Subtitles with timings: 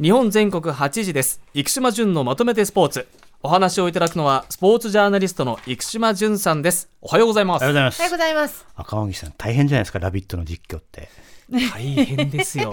[0.00, 3.06] 日本全国8時です生島淳のまとめてスポーツ
[3.42, 8.00] お話をいただくのはスポーツジャーナリストの生島淳さんですおはようございますおはようございます。
[8.00, 8.66] おはようございます。
[8.76, 11.08] 赤荻さん、大変じゃないですか、ラビットの実況って。
[11.50, 12.72] 大変ですよ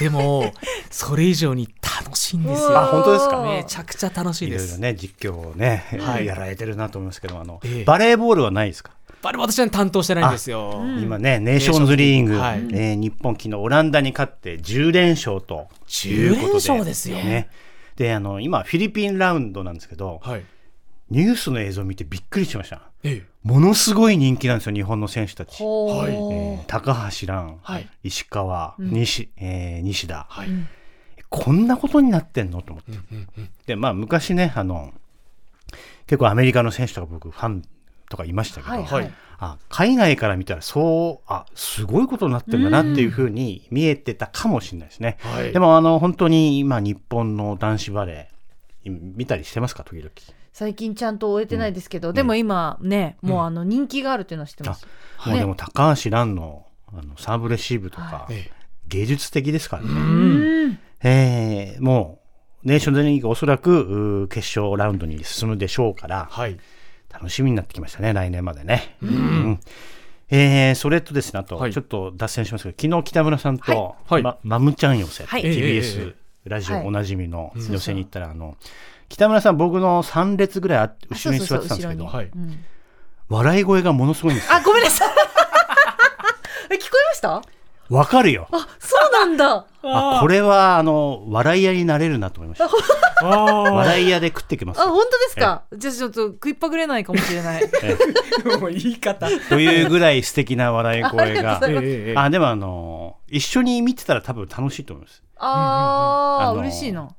[0.00, 0.54] でも
[0.90, 1.68] それ以上に
[2.04, 3.42] 楽しいんですよあ、本当ですか？
[3.42, 8.92] めちゃくちゃ楽しいですいろいろね、実況をね、はいやられてるなと思いますけど、あの、ええバレーボールはないですか？
[9.28, 10.82] あれ私は担当してないんですよ。
[11.00, 12.58] 今ね、ネーションズリーグ、はい。
[12.72, 15.54] えー日本昨日オランダに勝って10連勝と。
[15.54, 16.08] いうことで。
[16.08, 17.48] 10連勝ですよね。
[17.96, 20.44] で、あの、今、フィリピンラウンドなんですけど、はい。
[21.10, 22.80] ニュースの映像を見てびっくりしました。
[23.02, 25.62] えものすごい人気なんですよ、日本の選手たち。
[25.62, 26.12] はい。
[26.12, 27.88] えー高橋藍、はい。
[28.02, 30.48] 石川、西えー西田、はい。
[31.28, 32.92] こんなことになってんのと思って。
[33.66, 34.92] で、まあ、昔ね、あの、
[36.06, 37.62] 結構アメリカの選手とか僕、ファン
[38.14, 45.18] とかいましたけど、はいはいあ海外から見たら、そう、あ、すごいことになってんだなっていうふうに見えてたかもしれないですね。
[45.20, 50.10] はいでも、あの、本当に今、日本の男子バレー、見たりしてますか、時々？
[50.52, 54.86] 最近ちゃんと終えてないですけど、でも今ね、もうあの人気があるっていうのは知ってます。
[55.26, 58.50] もうでも、高橋藍のあのサーブレシーブとか、え
[58.86, 59.88] 芸術的ですからね。
[59.90, 60.78] うん。
[61.02, 62.20] えーも
[62.64, 66.56] う、ネーションズリーグおそらく決勝ラウンドに進むでしょうから、はい
[67.14, 68.96] 楽しみになってきましたね、来年までね。
[69.02, 69.60] うん。
[70.30, 71.72] えーそれとですね、あと、はい。
[71.72, 74.22] ちょっと脱線しますけど、昨日北村さんと、はい。
[74.22, 75.42] まマムちゃん寄せ、はい。
[75.42, 76.86] TBS、えラジオはい。
[76.86, 78.56] おなじみの寄せに行ったら、あの、
[79.08, 82.30] 北村さん、僕の3列ぐらいあ後ろに座ってたんですけど、そうそうそうはい。
[82.34, 82.64] うん。
[83.28, 84.54] 笑い声がものすごいんですよ。
[84.56, 84.60] あ、。
[84.62, 85.08] ごめんなさい。
[86.70, 87.42] え、聞こえました？
[87.90, 88.48] わかるよ。
[88.50, 89.66] あ、そうなんだ。
[89.82, 93.24] あこれは、あの、笑い屋になれるなと思いました。
[93.26, 94.90] 笑い屋で食ってきますあ、よ。
[94.90, 95.62] 本当ですか？
[95.76, 97.62] じゃあちょっと食いっぱぐれないかもしれない。
[98.60, 101.60] もう言い方というぐらい素敵な笑い声が。
[102.16, 105.22] あ、でもあの、一緒に見てたら多分楽しいと思います。
[105.36, 107.10] あー、あの嬉しいな。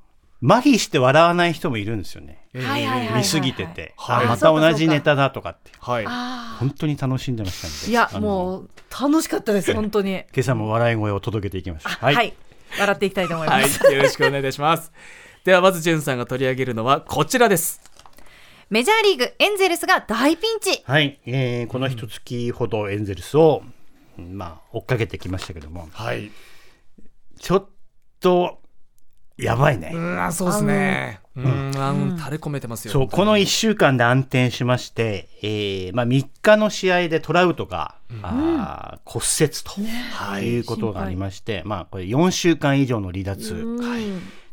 [0.43, 2.47] 麻痺して笑わない人もいるんですよね。
[2.53, 3.93] ええはいはいはい見すぎてて。
[3.97, 5.71] はいあまた同じネタだとかって。
[5.79, 8.69] はいあ本当に楽しんでましたいや、もう
[9.01, 10.11] 楽しかったです、本当に。
[10.11, 11.91] 今朝も笑い声を届けていきましょう。
[12.05, 12.33] はい。
[12.79, 13.83] 笑っていきたいと思います。
[13.83, 14.91] はいよろしくお願いいたします
[15.43, 17.81] ではまずじゅんさんが取り上げるのはこちらです
[18.69, 20.83] メジャーリーグ、エンゼルスが大ピンチ。
[20.85, 23.61] はい、えーこの一月ほどエンゼルスを、
[24.17, 26.31] まあ、追っかけてきましたけども、はい
[27.39, 27.69] ちょっ
[28.19, 28.59] と、
[29.37, 29.91] やばいね。
[29.93, 31.71] うんあそうですねうん。
[31.77, 39.81] あの垂れ込めてますよそう、この1週間で暗転しまして、えーまあ、3日の試合でトラウトが、あー骨折と
[40.41, 40.59] い。
[40.59, 43.53] うことがありまして、まあ、これ4週間以上の離脱。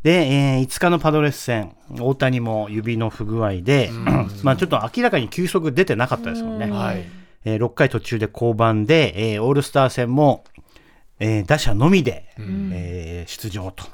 [0.02, 3.90] で、えー5日のパドレス戦、大谷も指の不具合で、
[4.42, 6.68] まあちょっと明らかに休息出てなかったですもんね。
[6.70, 7.04] はい。
[7.44, 10.42] えー6回途中で降板で、えーオールスター戦も、
[11.20, 12.24] えー打者のみで、
[12.72, 13.84] えー出場と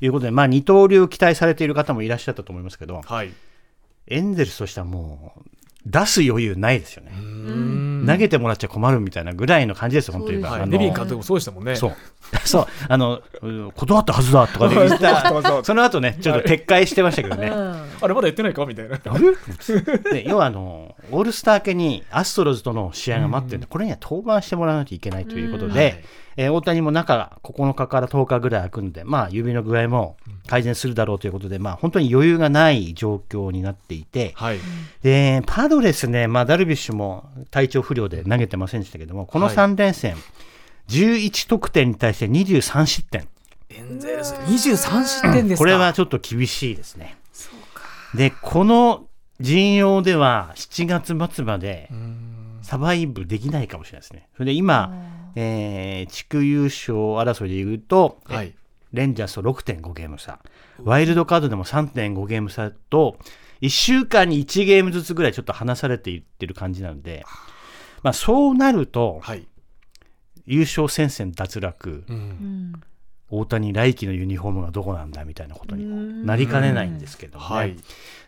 [0.00, 3.32] いうことで、まあ、二刀流期待されている方もいらっしゃったと思いますけど、はい
[4.08, 5.40] エンゼルスとしてはもう、
[5.84, 7.12] 出す余裕ないですよね。
[8.06, 10.70] 投げてもらっちゃ困るみたいなぐらいの感じですよ、本当に。
[10.70, 11.76] ネビン監督もそうでしたもんね。
[11.76, 11.92] そう。
[12.44, 12.66] そう。
[12.88, 17.50] あの、うん断ったはずだとかで言った、その後ね、ちょっと撤回してましたけどね。
[17.50, 18.98] あれまだ言ってないかみたいな。
[20.12, 23.60] で要はあのオールスター明けにアストロズとの試合が待ってるん。
[23.62, 34.58] で、これには登板してもらわないといけないということで、えー大谷も中9日から10日ぐらい空くんで、まあ、指の具合も改善するだろうということで、まあ、本当に余裕がない状況になっていて、はい。
[35.02, 40.16] でパドレスね、まあ、ダルビッシュも体調不良で投げてませんでしたけども、この3連戦、
[40.88, 43.26] 11得点に対して23失点。
[43.68, 45.58] エンゼルス23失点ですか。
[45.58, 47.16] これはちょっと厳しいですね。
[48.14, 49.06] で、この
[49.40, 50.86] 陣容では7
[51.16, 51.90] 月末まで
[52.62, 54.28] サバイブできないかもしれないですね。
[54.34, 54.92] それで今、
[55.34, 58.54] えー地区優勝争いでいうと、はい。
[58.92, 60.38] レンジャースと6.5ゲーム差、
[60.82, 63.18] ワイルドカードでも3.5ゲーム差と、
[63.60, 67.24] 1週間に1ゲームずつぐらいちょっと離されていってる感じなので、
[68.02, 69.46] まあ、そうなると、はい。
[70.46, 72.72] 優勝戦線脱落、うん。
[73.28, 77.76] 大谷来季のユニフォームがどこなんだみたいなことにもなりかねないんですけどもね、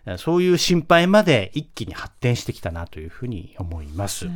[0.06, 0.18] はい。
[0.18, 4.26] そういう心配まで一気に発展してきたなというふうに思います。
[4.26, 4.32] は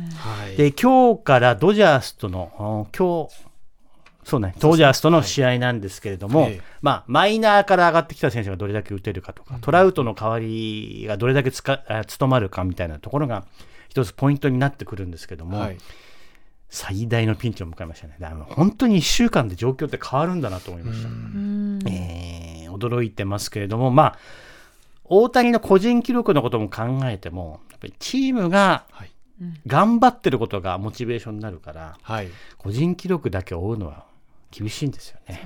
[0.47, 0.55] い。
[0.55, 3.35] で今日からドジャースとのあ今日
[4.23, 6.51] そうね、ドジャースとの試合なんですけれども、はい。
[6.53, 13.43] ええまあ、マイナーから上がってきた選手がどれだけ打てるかとか、トラウトの代わりがどれだけつかあ務まるかみたいなところが
[13.93, 15.77] 一つポイントになってくるんですけども、はい。
[16.69, 18.15] 最大のピンチを迎えましたね。
[18.19, 21.09] だから本当に1週間で状況って変わるんだなと思いました。
[21.89, 22.43] えー
[22.73, 24.17] 驚いてますけれども、まあ、
[25.03, 29.11] 大谷の個人記録のことも考えても、やっぱりチームがはい。
[29.67, 32.29] 頑張ってることがモチベーションになるから、はい。
[32.57, 34.05] 個人記録だけ追うのは
[34.55, 35.43] 厳しいんですよね。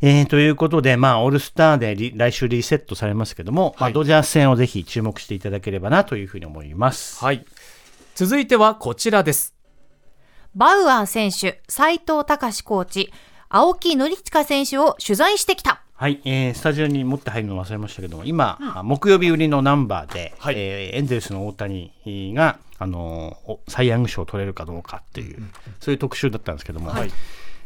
[0.00, 7.22] えーということで、まあ、オールスターでリ来週リセットされますけども、まあ、はいドジャース戦をぜひ注目していただければなというふうに思います。
[7.22, 7.44] はい。
[8.14, 9.54] 続いてはこちらです。
[10.54, 13.12] バウアー選手、斉藤隆コーチ、
[13.48, 15.82] 青木宣親選手を取材してきた。
[15.94, 20.54] はい、えースタジオに持って入るの忘れましたけども、今、あ木曜日売りのナンバーで、はい。
[20.56, 21.92] えーエンゼルスの大谷
[22.36, 25.42] が、あのーおサイ・ヤング賞を取れるかどうかっていう、
[25.80, 27.10] そういう特集だったんですけども、はい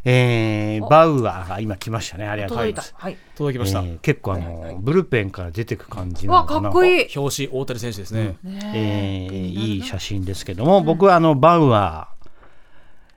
[0.05, 2.95] えーバウアーが今来ましたね、ありがとうござ届います。
[2.97, 3.17] はい。
[3.37, 7.07] 届きました、えー結構あの、ブルペンから出てく感じのかっこいい。
[7.17, 12.29] 表紙大谷選手ですね、えーいい写真ですけども、僕はあのバウアー、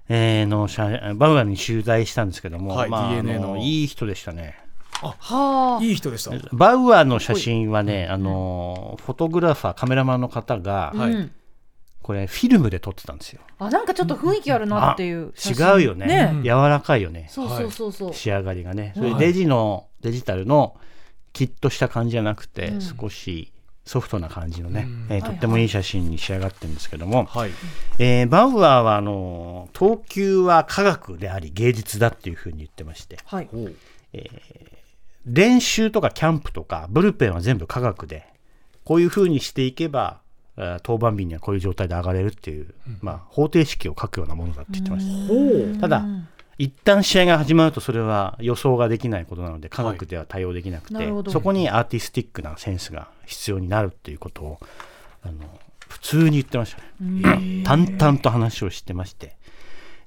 [0.10, 0.84] えーの写
[1.16, 3.58] バウアーに取材したんですけども、はいまあ、あ DNA の。
[3.58, 4.60] いい人でしたね。
[5.02, 5.84] はあ。
[5.84, 6.32] いい人でした。
[6.54, 11.32] バウアーの写真はね、あのフォトグラファー、カメラマンの方が、はいうん
[12.06, 13.42] これ、フィルムで撮ってたんですよ。
[13.58, 15.34] あ、なんかちょっと雰囲気あるなっていう。
[15.34, 15.66] 写真。
[15.66, 16.06] 違うよね。
[16.06, 16.40] ね。
[16.44, 18.14] 柔らかいよね、そうそうそうそう。
[18.14, 18.94] 仕上がりがね。
[18.96, 20.78] それはいデジの、デジタルの
[21.34, 23.52] キッとした感じじゃなくて、少し
[23.86, 27.52] ソフトな感じのね、えーとってもいい写真に仕上がってるんですけども、はい。
[27.98, 33.18] えーバウアーはあの投球は科学であり芸術だっていうふうに言ってまして。
[33.26, 33.50] はい。
[35.26, 38.28] 練習とかキャンプとかブルペンは全部科学で
[38.84, 40.22] こういうふうにしていけば
[40.58, 45.82] あー登板日にはこういう状態で上がれるっていう、まあ、方程式を書くようなものだって言ってました。
[45.82, 46.06] ただ
[46.58, 51.32] 一旦試合が始まるとそれは予想ができないことなので科学では対応できなくて、なるほど。
[51.32, 54.60] そこにアーティスティックなセンスが必要になるっていうことを
[55.22, 55.34] あの
[55.90, 57.64] 普通に言ってましたね。
[57.66, 59.36] 淡々と話をしてまして、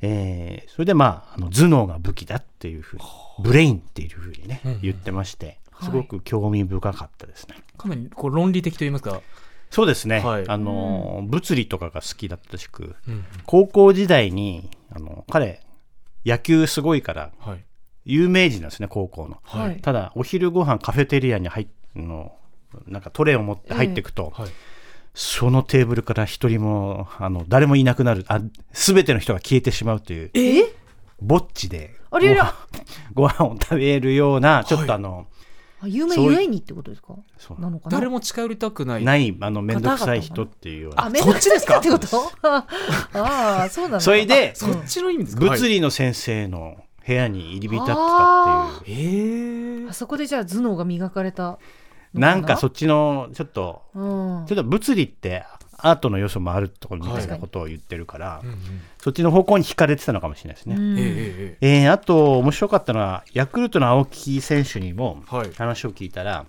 [0.00, 3.02] えーそれでまああの頭脳が武器だっていうふうに
[3.40, 5.58] ブレインっていうふうにね、言ってまして。
[5.80, 7.54] すごく興味深かったですね。
[7.76, 9.20] かなりこう論理的と言いますか、
[9.70, 10.44] そうですね、はい。
[10.48, 15.60] あの物理とかが好きだったらしく、うん高校時代にあの彼
[16.24, 17.64] 野球すごいからはい。
[18.04, 19.80] 有名人なんですね高校の、はい。
[19.80, 22.32] ただお昼ご飯カフェテリアに入っの
[22.86, 24.48] なんかトレイを持って入っていくと、はい。
[25.14, 28.40] そのテーブルから一人もあの誰もいなくなるあ
[28.72, 30.72] 全ての人が消えてしまうというえ？
[31.20, 31.96] ぼっちで
[33.14, 35.37] ご飯を食べるようなちょっとあの、あ
[35.84, 37.14] 有名ゆえにってことですか？
[37.38, 37.60] そう。
[37.60, 37.98] なのかな？
[37.98, 39.04] 誰も近寄りたくない。
[39.04, 41.06] ないあの面倒くさい人っていうような。
[41.06, 42.32] あ、めんどくさいってこと？
[42.42, 42.66] あ
[43.12, 45.44] あ、そうなのそれでそっちの意味ですか？
[45.44, 46.76] 物理の先生の
[47.06, 48.94] 部屋に入り浸ってたってい。
[48.94, 51.58] うええあそこでじゃあ頭脳が磨かれたの
[52.14, 53.98] なんかそっちのちょっとう
[54.42, 54.46] ん。
[54.46, 55.44] ちょっと物理って
[55.80, 58.42] アートの要素もあるところみたいなことを言ってるから、
[59.00, 60.74] そっちの方向に惹かれてたのかもしれないですね。
[60.76, 65.50] うんえええええーあと面白かったのはヤクルトの青木選手にもはい。
[65.52, 66.46] 話を聞いたら、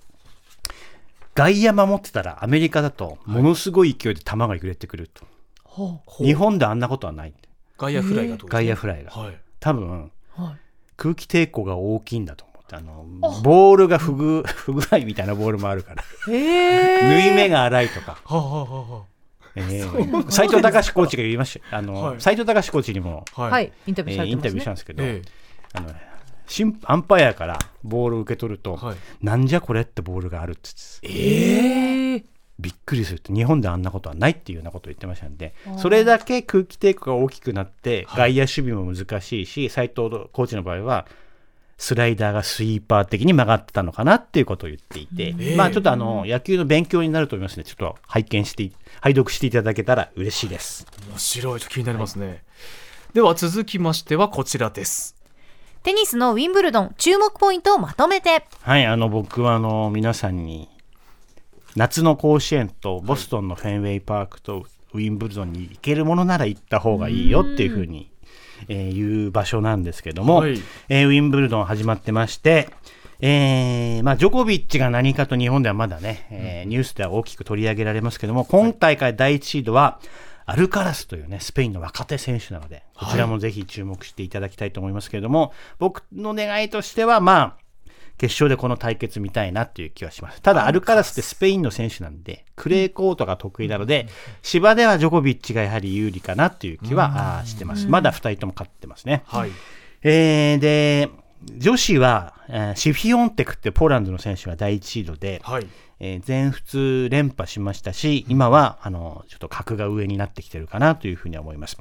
[1.35, 5.25] 外野守ってたらアメリカだとものすごい勢いで球が揺れてくると、
[5.63, 7.33] ほ日本であんなことはない。
[7.77, 9.37] 外野フライが外ですね野フライが、はい。
[9.59, 10.55] 多分うはい。
[10.97, 13.05] 空気抵抗が大きいんだと思ってあの
[13.41, 16.03] ボールが不具不具合みたいなボールもあるから。
[16.27, 18.17] へえ 縫い目が荒いとか。
[18.25, 19.03] はあはあは
[19.55, 21.77] えー 斉藤隆コーチが言いました。
[21.77, 22.21] あの、はい。
[22.21, 23.25] 斉藤隆コーチにも、
[23.85, 25.21] インタビューされてますえーインタビューしたんねですけど、え
[25.73, 25.89] あの
[26.47, 28.95] 審アンパイアからボールを受け取ると、はい。
[29.21, 30.69] なんじゃこれってボールがあるって
[31.03, 32.23] 言ってええ
[32.59, 41.07] びっくりするって日本であんなことはないっていうようなことを言ってましたんでそれだけ空気抵抗が大きくなって外野守備も難しいし斉藤コーチの場合は
[41.79, 48.69] スライダーがスイーパー的に曲がってたのかなっていうことを言っていて、えまあちょっとあの野球の勉強になると思いますのでちょっと拝見して
[48.99, 50.85] 拝読していただけたら嬉しいです。
[51.09, 52.43] 面白いと気になりますね、
[53.13, 55.15] では続きましてはこちらです。
[55.83, 58.45] テニスのウィンブルドン注目ポイントをまとめて。
[58.61, 60.67] はい、あの僕はあの皆さんに
[61.77, 68.11] 夏の甲子園とボストンのフェンウェイパークとウィンブルドンに行けるものなら行った方がいいよっていうふうに、
[68.67, 70.59] えーいう場所なんですけども、はい。
[70.89, 72.69] えーウィンブルドン始まってまして、
[73.21, 79.99] えーまあ、ジョコビッチが何かと日本ではまだね、えーニュースでは大きく取り上げられますけども今大会第一シードは
[80.45, 87.55] アルカラスというね、スペインの若手選手なので、こちらもぜひ注目していただきたいと思いますけれども、僕の願いとしては、まあ、
[88.19, 90.41] 決勝でこの対決見たいなっていう気はします。
[90.41, 94.07] ただ、アルカラスってスペインの選手なんで、クレーコートが得意なので、
[94.41, 97.87] 芝ではジョコビッチがやはり有利かなっていう気はしてます。
[97.87, 99.23] まだ2人とも勝ってますね。
[99.25, 99.51] はい。
[100.03, 101.09] えーで、
[101.57, 105.67] 女子は、えーシフィオンテクってポーランドの選手は第1シードで、はい。
[106.01, 111.77] えー全仏連覇しましたし、今はあのちょっと格が上になってきてるかなというふうには思います。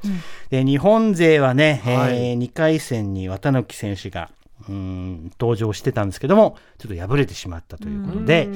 [0.51, 4.31] で日本勢はね、えはい2回戦に綿貫選手が
[4.69, 8.49] うーん登場してたんですけども、ちょっと敗れてしまったということで、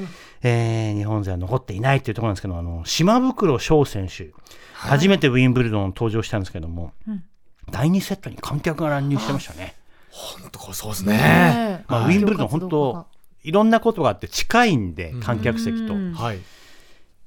[0.42, 4.30] えー日本勢は残っていないというところなんですけど、あの島袋翔選手、
[4.74, 6.92] 初めてウィンブルドン登場したんですけども、
[7.70, 9.74] 第2セットに観客が乱入してましたね。
[10.10, 11.16] 本当これそうですね。
[11.16, 13.06] ねまあ、ウィンブルドン本当
[13.42, 15.94] いろんなことがあって近いんで、観客席と。
[15.94, 16.38] うんはい。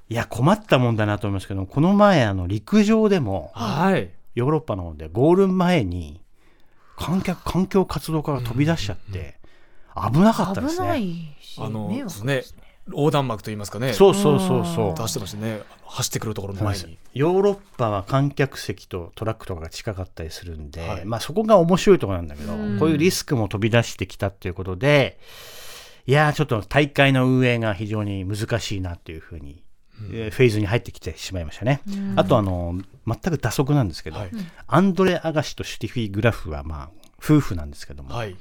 [0.08, 4.12] いや、困ったもんだなと思いますけど、この前、あの、陸上でも、はい。
[4.36, 6.22] ヨーロッパの方でゴール前に、
[6.98, 9.38] 観客、環境活動家が飛び出しちゃって、
[9.96, 10.84] 危なかったですね。
[10.84, 12.44] 危ないし、あの迷惑ね、
[12.88, 13.94] 横断幕と言いますかね。
[13.94, 14.94] そうそうそうそう。
[14.96, 15.62] 出してましたね。
[15.86, 16.98] 走ってくるところの前に。
[17.14, 25.20] ヨーロッパは観客席とトラックとかが近かったりするんで、はいまあそこが面白いところなんだけど、うんこういうリスクも飛び出してきたっていうことで、
[26.06, 29.65] いやーちょっと大会の運営が非常に難しいなっていうふうに、えー
[29.98, 31.82] フェーズに入ってきてしまいましたね。
[32.16, 34.30] あとあの、全く打足なんですけど、はい
[34.68, 38.36] アンドレ・アガシとシュティフィ・グラフはまあ夫婦なんですけども、はい。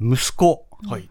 [0.00, 1.08] 息子、はい。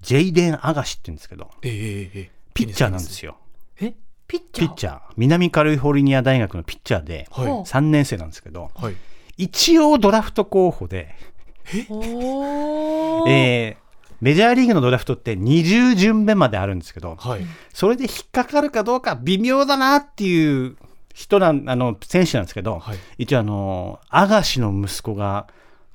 [0.00, 3.36] ジェイデン・アガシって言うんですけど、ええええピッチャーなんですよ。
[3.80, 3.94] え？
[4.26, 4.68] ピッチャー？
[4.68, 5.00] ピッチャー。
[5.16, 7.46] 南カリフォルニア大学のピッチャーで、はい。
[7.46, 8.96] ほう3年生なんですけど、はい。
[9.36, 11.14] 一応ドラフト候補で、
[13.26, 13.83] えー
[14.24, 17.42] メジャーリーグのドラフトって20巡目まであるんですけど、はい。
[17.74, 20.78] それで引っかかるかどうか微妙だなっていう
[21.12, 25.46] 人なん、あの、選手なんですけど、はい一応あの、アガシの息子が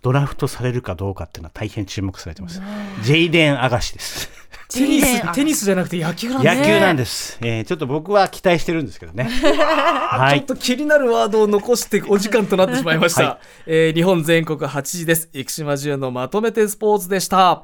[0.03, 2.61] ドラフトされるかどうかっていうのは大変注目されてます。
[3.01, 4.29] ジェイデン・アガシです。
[4.69, 7.39] テニス、テニスじゃなくて野球なんです野球なんです。
[7.41, 9.23] えーちょっと僕は期待してるんですけどね。
[9.57, 10.45] はいちょっ。
[10.45, 13.23] と気になるワードを残してお時間となってしまいました。
[13.23, 15.29] はえー日本全国8時です。
[15.33, 17.63] 生島淳のまとめてスポーツでした。